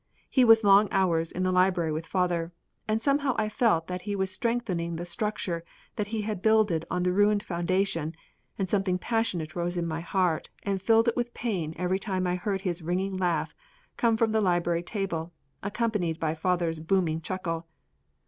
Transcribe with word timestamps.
He 0.31 0.43
was 0.43 0.63
long 0.63 0.87
hours 0.89 1.31
in 1.31 1.43
the 1.43 1.51
library 1.51 1.91
with 1.91 2.07
father, 2.07 2.51
and 2.87 2.99
somehow 2.99 3.35
I 3.37 3.49
felt 3.49 3.85
that 3.85 4.01
he 4.01 4.15
was 4.15 4.31
strengthening 4.31 4.95
the 4.95 5.05
structure 5.05 5.63
that 5.95 6.07
he 6.07 6.21
had 6.23 6.41
builded 6.41 6.85
on 6.89 7.03
the 7.03 7.13
ruined 7.13 7.43
foundation 7.43 8.15
and 8.57 8.67
something 8.67 8.97
passionate 8.97 9.55
rose 9.55 9.77
in 9.77 9.87
my 9.87 9.99
heart 10.01 10.49
and 10.63 10.81
filled 10.81 11.07
it 11.07 11.15
with 11.15 11.35
pain 11.35 11.75
every 11.77 11.99
time 11.99 12.25
I 12.25 12.33
heard 12.35 12.61
his 12.61 12.81
ringing 12.81 13.15
laugh 13.15 13.53
come 13.95 14.17
from 14.17 14.31
the 14.31 14.41
library 14.41 14.81
table, 14.81 15.33
accompanied 15.61 16.19
by 16.19 16.33
father's 16.33 16.79
booming 16.79 17.21
chuckle. 17.21 17.67